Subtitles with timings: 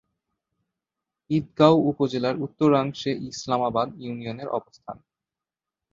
[1.29, 4.97] ঈদগাঁও উপজেলার উত্তরাংশে ইসলামাবাদ ইউনিয়নের অবস্থান।